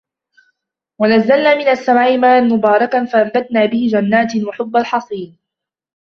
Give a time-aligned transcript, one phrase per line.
[0.99, 5.35] ونزلنا من السماء ماء مباركا فأنبتنا به جنات وحب الحصيد